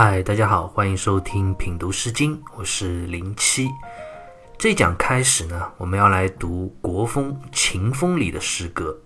[0.00, 3.68] 嗨，大家好，欢迎收听品读诗经，我是零七。
[4.56, 8.96] 这一讲开始呢，我们要来读国风《秦风》里的诗歌。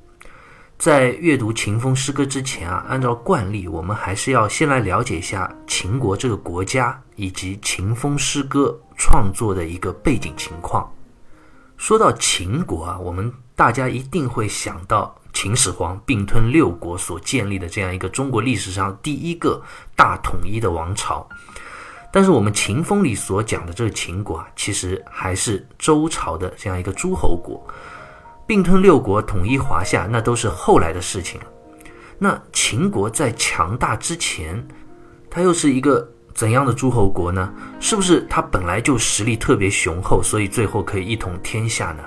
[0.77, 10.93] 在阅读《秦风》诗歌之前啊，按照惯例，我们还是要先来了解一下秦国这个国家以及秦风诗歌创作的一个背景情况。
[11.79, 15.17] 说到秦国啊，我们大家一定会想到。
[15.33, 19.61] 秦始皇并吞六国所建立的这样一个中国历史上第一个
[19.97, 21.27] 大统一的王朝，
[22.13, 27.67] 但是我们秦风里所讲的这个秦国啊，其实还是周朝的这样一个诸侯国，
[28.47, 31.47] 并吞六国、统一华夏，那都是后来的事情了。
[32.19, 34.65] 那秦国在强大之前，
[35.31, 37.53] 它又是一个怎样的诸侯国呢？
[37.81, 42.05] 是不是它本来就实力特别雄厚，所以最后可以一统天下呢？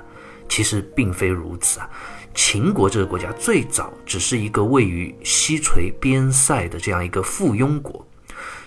[0.48, 1.90] 其实并非如此啊。
[2.36, 8.06] 秦国这个国家最早只是一个位于西陲边塞的这样一个附庸国。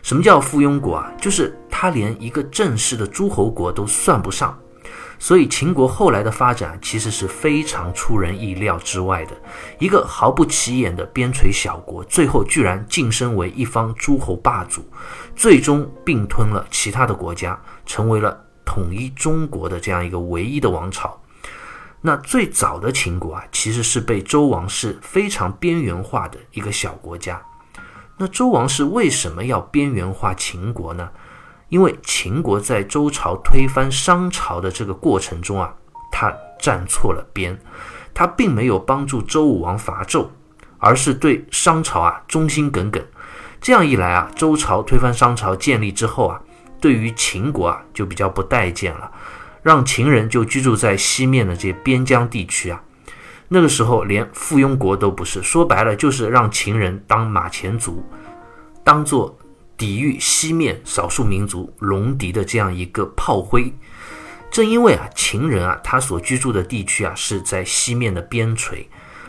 [0.02, 1.12] 什么叫附庸国啊？
[1.20, 4.58] 就是它连一个正式的诸侯国都算不上。
[5.20, 9.33] 所以秦国后来的发展其实是非常出人意料之外的。
[9.78, 14.83] 一个毫不起眼的边陲小国，最后居然晋升为一方诸侯霸主，
[15.36, 21.20] 最终并吞了其他的国家，成为了统一中国的这样一个唯一的王朝。
[22.09, 27.39] 那最早的秦国啊，其实是被周王室非常边缘化的一个小国家。
[28.17, 31.11] 那周王室为什么要边缘化秦国呢？
[31.69, 35.75] 因为秦国在周朝推翻商朝的这个过程中啊，
[36.11, 37.61] 他站错了边，
[38.14, 40.29] 他并没有帮助周武王伐纣，
[40.79, 43.05] 而是对商朝啊忠心耿耿。
[43.61, 46.41] 这样一来啊，周朝推翻商朝建立之后啊，
[46.81, 49.12] 对于秦国啊就比较不待见了。
[49.62, 52.83] 让秦人就居住在西面的这些边疆地区啊，
[53.48, 58.05] 那个时候连附庸国都不是，说白了就是让秦人当马前卒，
[58.85, 59.36] 当做
[59.77, 63.73] 抵御西面少数民族戎狄的这样一个炮灰。
[64.51, 68.86] 正因为啊，秦人啊，他所居住的地区啊是在西面的边陲，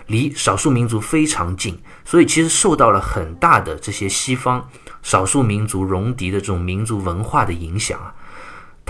[0.07, 4.65] 离少数民族非常近，所以其实受到了很大的这些西方
[5.03, 8.13] 少数民族戎狄的这种民族文化的影响啊。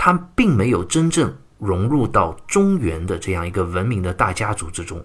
[0.02, 5.04] 他并没有真正融入到中原的这样一个文明的大家族之中，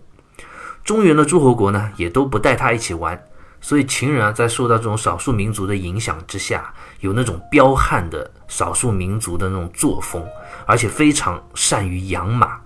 [0.85, 3.21] 中原的诸侯国呢，也都不带他一起玩，
[3.59, 10.25] 所以秦人啊，在受到这种少数民族的影响之下，有那种彪悍的少数民族的那种作风，
[10.65, 12.57] 而且非常善于养马。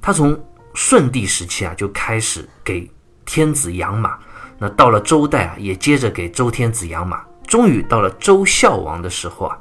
[0.00, 0.40] 他从
[0.74, 2.88] 舜帝时期啊，就开始给
[3.24, 4.16] 天子养马，
[4.58, 9.58] 那到了周代啊，也接着给周天子养马，终于到了周孝王的时候啊。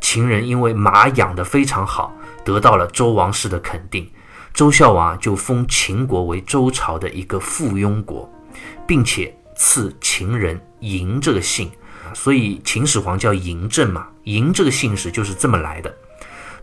[0.00, 4.10] 秦人因为马养得非常好，得到了周王室的肯定，
[4.54, 8.30] 周孝王就封秦国为周朝的一个附庸国，
[8.86, 11.70] 并且赐秦人嬴这个姓，
[12.14, 15.94] 所以秦始皇叫嬴政嘛，嬴这个姓氏就是这么来的。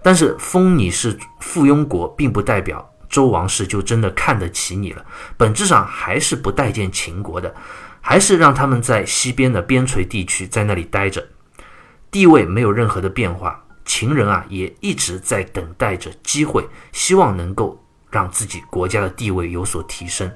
[0.01, 5.03] 但是封你是附庸国，并不代表周王室就真的看得起你了，
[5.35, 7.53] 本质上还是不待见秦国的，
[8.01, 11.27] 还是让他们在西边的边陲地区在那里待着。
[12.15, 17.77] 地位没有任何的变化，秦人啊也一直在等待着机会，希望能够
[18.09, 20.31] 让自己国家的地位有所提升，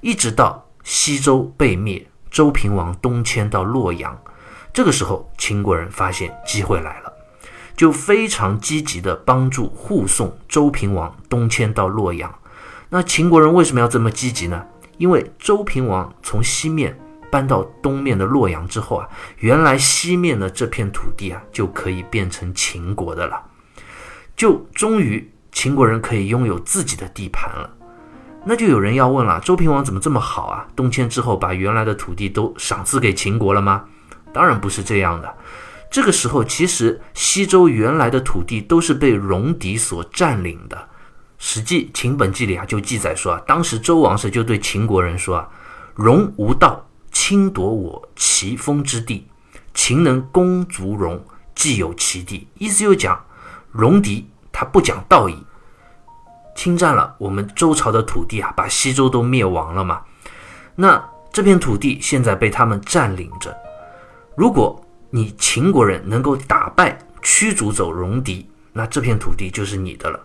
[0.00, 4.20] 一直到西周被灭，周平王东迁到洛阳，
[4.72, 7.12] 这个时候秦国人发现机会来了，
[7.76, 12.34] 就非常积极的帮助护送周平王东迁到洛阳。
[12.88, 14.66] 那秦国人为什么要这么积极呢？
[14.98, 16.98] 因为周平王从西面。
[17.32, 23.42] 搬到东面的洛阳之后啊，原来西面的这片土地啊就可以变成秦国的了，
[24.36, 27.70] 就终于秦国人可以拥有自己的地盘了。
[28.44, 30.68] 那就有人要问了：周平王怎么这么好啊？
[30.76, 33.86] 东迁之后把原来的土地都赏赐给秦国了吗？
[34.30, 35.34] 当然不是这样的。
[35.90, 40.76] 这个时候其实西周原来的土地都是被戎狄所占领的。
[41.38, 45.48] 《史记·秦本纪》里啊就记载说啊，当时周王室就对秦国人说啊
[45.96, 46.86] ：“戎无道。”
[47.24, 49.28] 侵夺我其封之地，
[49.72, 51.20] 秦能攻卒戎，
[51.54, 52.48] 既有其地。
[52.58, 53.24] 意思就讲，
[53.70, 55.36] 戎狄他不讲道义，
[56.56, 60.02] 侵占了我们周朝的土地啊，把西周都灭亡了嘛。
[60.74, 61.00] 那
[61.32, 63.56] 这片土地现在被他们占领着，
[64.36, 70.18] 如果你秦国人能够打败、驱逐走戎狄，那这片土地就是你的了。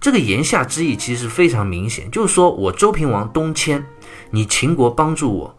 [0.00, 3.86] 这个言下之意其实非常明显，就是说我周平王东迁，
[4.32, 5.56] 你秦国帮助我。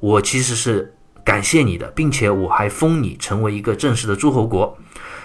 [0.00, 0.94] 我其实是
[1.24, 4.76] 感谢你的，并且我还封你成为一个正式的诸侯国。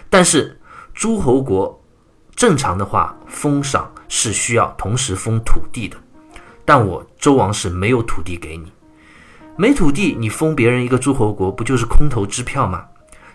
[0.10, 0.60] 但是
[0.94, 1.82] 诸侯国
[2.36, 5.98] 正常的话，封赏是需要同时封土地的。
[6.64, 8.72] 但我周王室没有土地给你，
[9.56, 12.86] 没土地，你封别人一个诸侯国，不就是空头支票吗？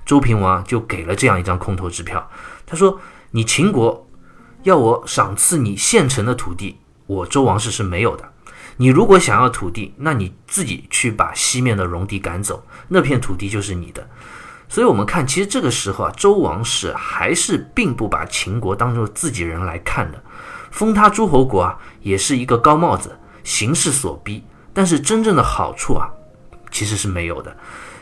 [0.05, 2.29] 周平王就给了这样一张空头支票，
[2.67, 2.99] 他说
[3.31, 4.09] ：“你秦国
[4.65, 8.33] 要我赏赐你现成的土地，我周王室是没有的。
[8.81, 14.09] 你如果想要土地，那你自己去把西面的戎狄赶走，那片土地就是你的。”
[14.71, 20.25] 所以，我们看，其实这个时候啊，周王室还是并不把秦国当做自己人来看的，
[20.71, 24.43] 封他诸侯国啊，也是一个高帽子，形势所逼。
[24.73, 26.09] 但是真正的好处啊，
[26.71, 27.55] 其实是没有的。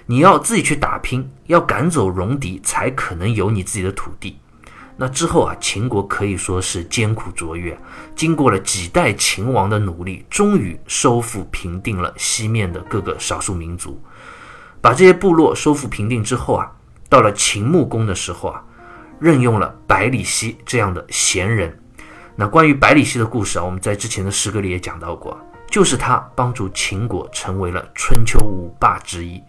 [0.06, 4.38] 你要自己去打拼，要赶走戎狄，才可能有你自己的土地。
[5.00, 7.78] 那之后啊，秦国可以说是艰苦卓越，
[8.16, 14.02] 经过了几代秦王的努力，终于收复平定了西面的各个少数民族。
[14.80, 16.72] 把这些部落收复平定之后啊，
[17.08, 18.60] 到了秦穆公的时候啊，
[19.20, 21.80] 任用了百里奚这样的贤人。
[22.34, 25.38] 那关于百里奚的故事啊，我们在之前的诗歌里也讲到过，
[25.70, 29.40] 就是他帮助秦国成为了春秋五霸之一，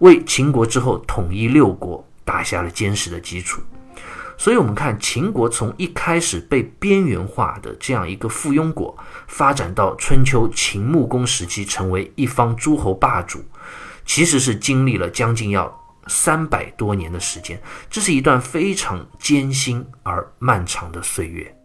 [0.00, 3.62] 为秦国之后统一六国打下了坚实的基础。
[4.36, 8.96] 所以，我们看秦国从一开始被边缘化的这样一个附庸国，
[9.28, 13.44] 发展到春秋秦穆公时期成为一方诸侯霸主。
[14.04, 15.72] 其实是经历了将近要
[16.08, 21.56] 三百多年的时间，这是一段非常艰辛而漫长的岁月。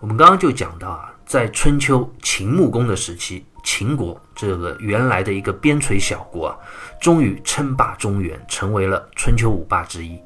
[0.00, 6.56] 我们刚刚就讲到啊，在春秋秦穆公的时期，秦国这个原来的一个边陲小国啊，
[7.00, 10.20] 终于称霸中原，成为了春秋五霸之一。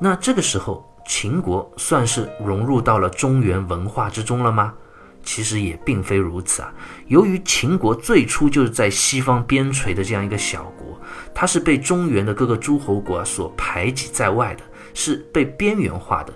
[0.00, 4.74] 那这个时候，秦国算是融入到了中原文化之中了吗？
[5.22, 6.72] 其实也并非如此啊。
[7.08, 10.96] 由于秦国最初就是在西方边陲的这样一个小国，
[11.34, 14.62] 它是被中原的各个诸侯国所排挤在外的，
[14.94, 16.32] 是被边缘化的。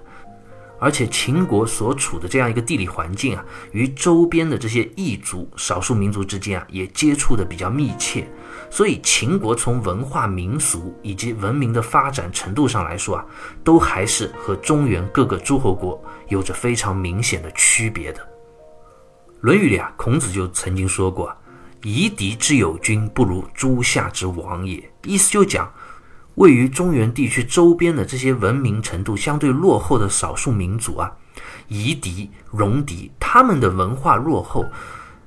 [0.80, 8.26] 而且秦国所处的这样一个地理环境啊，与周边的这些异族、少数民族之间啊，也接触的比较密切。
[8.70, 13.26] 所以秦国从文化、民俗以及文明的发展程度上来说啊，
[13.62, 18.20] 都还是和中原各个诸侯国有着非常明显的区别的。
[19.40, 21.34] 《论语》里啊，孔子就曾经说过
[21.82, 25.72] ：“夷狄之有君，不如诸夏之王也。”意思就讲，
[26.36, 31.12] 位于中原地区周边的这些文明程度相对落后的少数民族啊，
[31.68, 34.64] 夷狄、戎狄，他们的文化落后，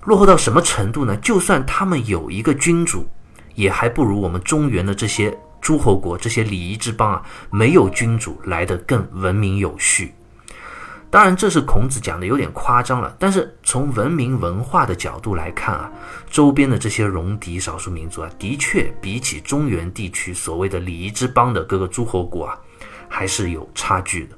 [0.05, 1.15] 落后到什么程度呢？
[1.17, 3.07] 就算他们有一个君主，
[3.55, 7.21] 也还不如我们中原的这些诸侯国、这些礼仪之邦啊，
[7.51, 10.13] 没有君主来的更文明有序。
[11.13, 13.15] 当然，这是孔子讲的有点夸张了。
[13.19, 15.91] 但是从文明文化的角度来看啊，
[16.27, 22.57] 周边的这些戎狄少数民族啊，的确比起中原地区所谓的礼仪之邦的各个诸侯国啊，
[23.07, 24.35] 还是有差距的。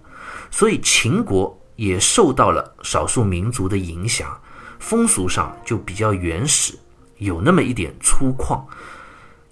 [0.51, 4.37] 所以秦国也受到了少数民族的影响，
[4.77, 6.77] 风俗上就比较原始，
[7.19, 8.61] 有那么一点粗犷。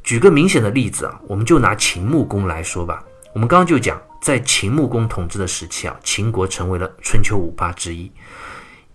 [0.04, 3.02] 举个明显的例子啊，我们就拿秦穆公来说吧。
[3.34, 3.98] 我们刚刚就讲。
[4.24, 8.10] 在秦穆公统治的时期啊，秦国成为了春秋五霸之一，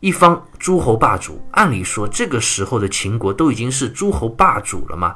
[0.00, 1.46] 一方诸侯霸主。
[1.50, 5.14] 按理说，这个时候的秦国都已经是诸侯霸主了嘛，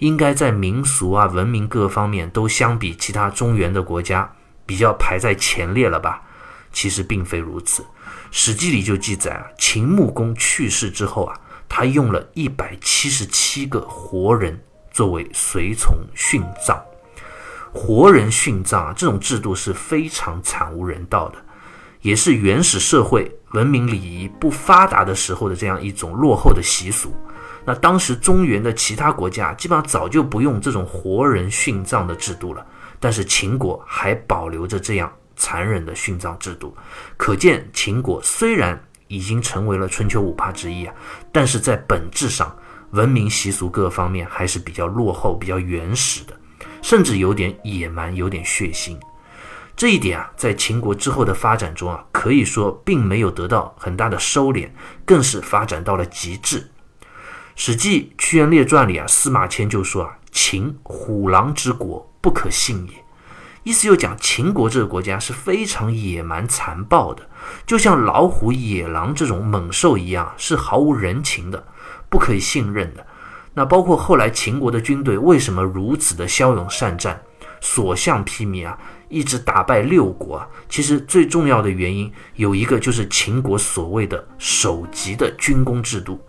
[0.00, 4.30] 应该在民俗啊、文明各方面都相比其他中原的国家
[4.66, 6.20] 比较排在前列了吧？
[6.70, 7.82] 其实并非如此，
[8.30, 16.78] 《史记》里就记载啊，秦穆公去世之后啊，他用了一百七十七个活人作为随从殉葬。
[17.74, 21.38] 活人殉葬啊，这种制度是非常惨无人道的，
[22.02, 27.12] 也是原始社会文明礼仪不发达的时候的这样一种落后的习俗。
[27.66, 32.64] 那当时中原的其他国家基本上早就不用这种活人殉葬的制度了，
[33.00, 36.76] 但是秦国还保留着这样残忍的殉葬制度，
[37.16, 40.94] 可见秦国虽然已经成为了春秋五霸之一啊，
[41.32, 42.56] 但是在本质上
[42.90, 46.34] 文明习俗各方面还是比较落后、比较原始的。
[46.82, 48.98] 甚至有点野蛮，有点血腥。
[49.76, 54.68] 这一点啊，在秦国之后的发展中啊，可以说并没有得到很大的收敛，
[55.04, 56.60] 更是发展到了极致。
[57.56, 63.04] 《史记·屈原列传》里啊，司马迁就说啊：“秦虎狼之国，不可信也。”
[63.64, 67.28] 意思就讲秦国这个国家是非常野蛮残暴的，
[67.66, 71.66] 就像老虎、野狼这种猛兽一样，是毫无人情的，
[72.08, 73.06] 不可以信任的。
[73.54, 77.20] 那包括后来秦国的军队为什么如此的骁勇善战、
[77.60, 78.76] 所向披靡啊，
[79.08, 80.48] 一直打败六国啊？
[80.68, 86.20] 其实最重要的原因有一个，就是秦国所谓的首级的军功制度。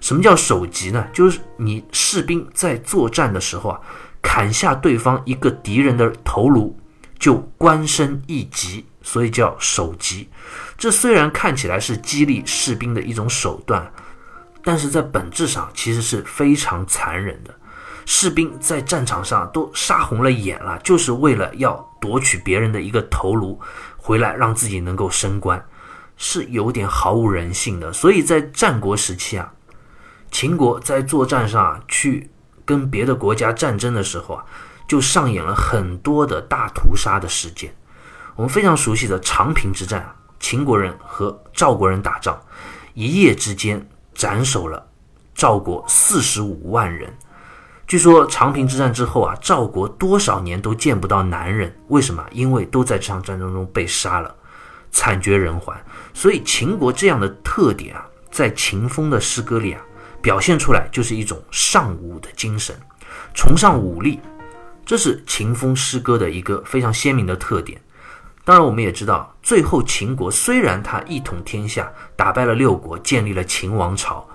[0.00, 1.06] 什么叫首级呢？
[1.12, 3.80] 就是你士兵在作战的时候啊，
[4.20, 6.76] 砍下对方一个敌人的头颅，
[7.16, 10.28] 就官升一级，所以叫首级。
[10.76, 13.88] 这虽然看起来是激励士兵的一种手段。
[14.62, 17.54] 但是在本质上其实是非常残忍的。
[18.04, 23.60] 士兵在战场上都杀红了眼了，就是为了要夺取别人的一个头颅
[23.96, 25.64] 回来，让自己能够升官，
[26.16, 27.92] 是有点毫无人性的。
[27.92, 29.52] 所以在战国时期啊，
[30.32, 32.28] 秦国在作战上去
[32.64, 34.44] 跟别的国家战争的时候啊，
[34.88, 37.72] 就上演了很多的大屠杀的事件。
[38.34, 42.40] 我们非常熟悉的长平之战，秦国人和赵国人打仗，
[42.94, 43.88] 一夜之间
[44.22, 44.86] 斩首了
[45.34, 47.12] 赵国四十五万人。
[47.88, 52.24] 据说长平之战之后啊，赵国多少年都见不到男人，为什么？
[52.30, 54.32] 因为都在这场战争中被杀了，
[54.92, 55.76] 惨绝人寰。
[56.14, 59.82] 所以秦国这样的特点啊，在秦风的诗歌里啊，
[60.22, 62.76] 表现出来就是一种尚武的精神，
[63.34, 64.20] 崇尚武力，
[64.86, 67.82] 这是秦风诗歌的一个非常鲜明的特点。
[68.44, 74.28] 当然，我们也知道，最后秦国虽然他一统天下，打败了六国，建立了秦王朝，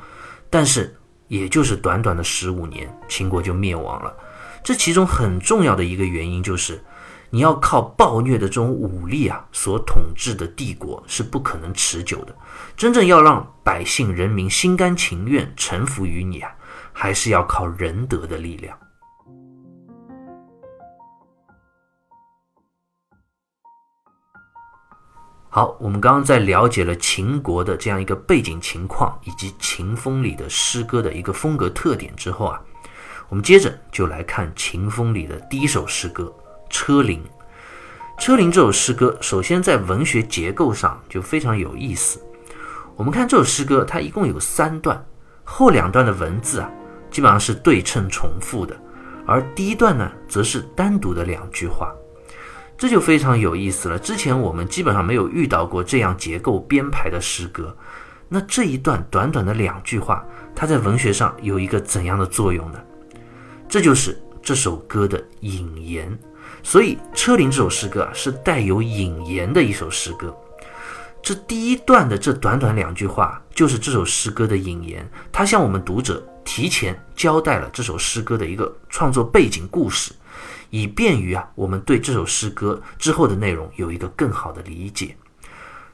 [0.49, 0.93] 但是。
[1.29, 4.15] 也就是短短的十五年，秦国就灭亡了。
[4.63, 6.81] 这其中很重要的一个原因就是，
[7.29, 12.33] 你要靠暴虐的这种武力啊，所统治的帝国是不可能持久的。
[12.77, 16.49] 真正要让百姓人民心甘情愿臣服于你啊，
[16.93, 18.77] 还是要靠仁德的力量。
[25.57, 32.61] 好，我们刚刚在了解了秦国的这样一个背景情况，以及秦风里的诗歌的一个风格特点之后啊，
[33.27, 36.25] 我们接着就来看秦风里的第一首诗歌
[36.69, 37.23] 《车铃》。
[38.23, 42.21] 《车铃》这首诗歌，首先在文学结构上就非常有意思。
[42.95, 45.03] 我们看这首诗歌，它一共有三段，
[45.43, 46.69] 后两段的文字啊，
[47.09, 48.79] 基本上是对称重复的，
[49.25, 51.91] 而第一段呢，则是单独的两句话。
[52.77, 53.97] 这就非常有意思了。
[53.97, 57.75] 之前我们基本上没有遇到过这样结构编排的诗歌。
[58.29, 62.79] 那这一段短短的两句话，它在文学上有一个怎样的作用呢？
[63.67, 66.17] 这就是这首歌的引言。
[66.61, 70.35] 所以《车铃》这首诗歌啊，是带有引言的一首诗歌。
[71.21, 75.09] 这第一段的这短短两句话，就是这首诗歌的引言。
[75.31, 80.13] 它向我们读者提前交代了这首诗歌的一个创作背景故事。
[80.69, 85.15] 以便于啊，我们对这首诗歌之后的内容有一个更好的理解。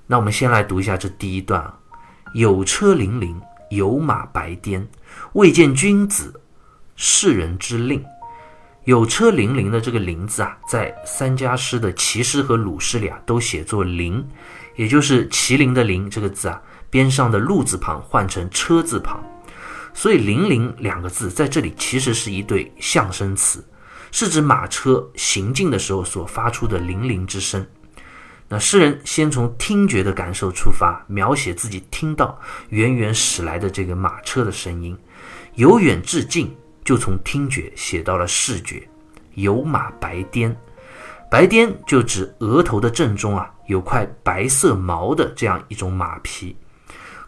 [0.07, 1.77] 那我们先来读一下这第一段啊：
[2.33, 3.35] 有车辚辚，
[3.69, 4.87] 有马白颠，
[5.33, 6.41] 未见君子，
[6.95, 8.03] 世人之令。
[8.85, 14.21] 有车辚辚的这个“辚”字啊，在三家诗的齐诗和鲁诗里啊，都写作“辚”，
[14.75, 19.23] 也就是麒麟的“麟”这个字啊，边上的“鹿”字旁换成车字旁，
[19.93, 23.63] 所以“辚辚”两个字在这里其实是一对象声词。
[24.13, 27.65] 是指马车行进的时候所发出的铃铃之声。
[28.47, 32.39] 那诗人先从听觉的感受出发，描写自己听到
[32.69, 34.95] 远远驶来的这个马车的声音，
[35.55, 36.55] 由远至近，
[36.85, 38.87] 就从听觉写到了视觉。
[39.33, 40.55] 有马白颠，
[41.31, 46.55] 白颠就指额头的正中啊有块白色毛的这样一种马皮。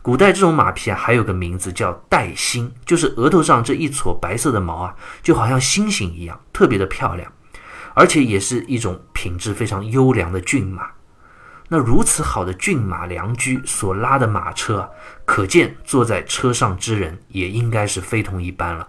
[0.05, 7.33] 古代这种马匹啊，还有个名字叫带星，就是额头上这一撮白色的毛啊，就好像星星一样，特别的漂亮，
[7.95, 10.91] 而且也是一种品质非常优良的骏马。
[11.69, 14.88] 那如此好的骏马良驹所拉的马车，
[15.25, 18.88] 可见坐在车上之人也应该是非同一般了，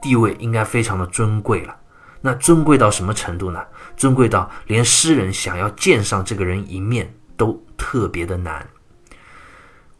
[0.00, 1.76] 地位应该非常的尊贵了。
[2.22, 3.62] 那尊贵到什么程度呢？
[3.94, 8.66] 尊贵到连诗人想要见上这个人一面都特别的难。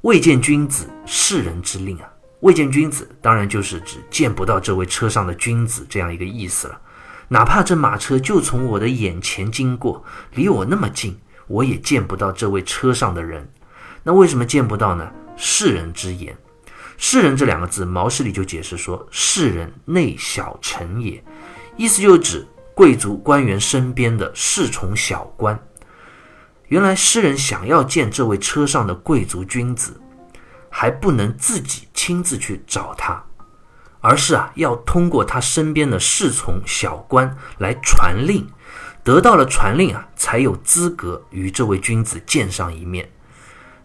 [0.06, 2.08] 未见君子，世人之令啊！
[2.38, 6.80] 未见君子，当然就是指见不到这位车上的君子这样一个意思了。
[7.26, 13.50] 哪怕这马车就从我的眼前经过，离我那么近，我也见不到这位车上的人。
[14.04, 15.10] 那为什么见不到呢？
[15.36, 16.38] 世人之言，
[16.96, 21.20] 世人这两个字，毛诗里就解释说，世人内小臣也，
[21.76, 22.46] 意思就指
[22.76, 25.60] 贵族官员身边的侍从小官。
[26.68, 30.00] 原来诗人想要见这位车上的贵族君子，
[30.68, 33.22] 还不能自己亲自去找他，
[34.00, 38.44] 而是啊要通过他身边的侍从小官来传令，
[39.04, 43.08] 得到了传令啊，才有资格与这位君子见上一面。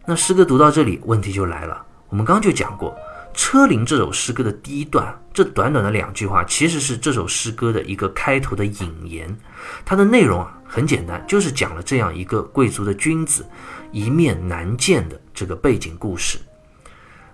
[0.08, 1.86] 那诗歌读到这里，问题就来了。
[2.10, 2.92] 我们刚刚就讲过，
[3.36, 9.38] 《车铃》这首诗歌的第一段，这短短的两句话，其实是这首诗歌的一个开头的引言，
[9.86, 10.58] 它的内容啊。
[10.74, 13.46] 很简单，就是讲了这样一个贵族的君子
[13.92, 16.40] 一面难见的这个背景故事。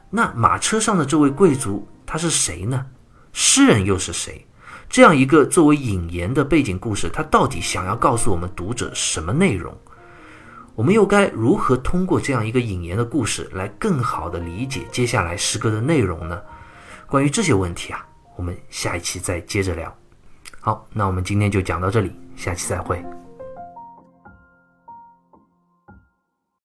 [0.09, 2.83] 那马车上的这位贵族他是谁呢？
[3.33, 4.43] 诗人又是谁？
[4.89, 9.77] 这样一个作为引言的背景故事，他到底想要告诉我们读者什么内容？
[10.73, 16.41] 我们又该如何通过这样一个引言的故事来更好的理解接下来诗歌的内容呢？
[17.05, 18.03] 关于这些问题啊，
[18.35, 19.95] 我们下一期再接着聊。
[20.59, 22.99] 好，那我们今天就讲到这里，下期再会。